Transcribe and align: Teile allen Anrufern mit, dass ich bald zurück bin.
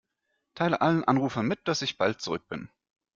Teile 0.55 0.81
allen 0.81 1.03
Anrufern 1.03 1.45
mit, 1.47 1.67
dass 1.67 1.83
ich 1.83 1.99
bald 1.99 2.21
zurück 2.21 2.47
bin. 2.47 2.71